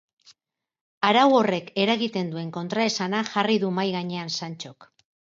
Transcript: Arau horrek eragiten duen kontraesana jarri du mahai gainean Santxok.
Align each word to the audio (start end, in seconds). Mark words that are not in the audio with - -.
Arau 1.09 1.25
horrek 1.39 1.67
eragiten 1.83 2.31
duen 2.35 2.49
kontraesana 2.55 3.19
jarri 3.27 3.59
du 3.65 3.69
mahai 3.75 3.91
gainean 3.97 4.33
Santxok. 4.37 4.89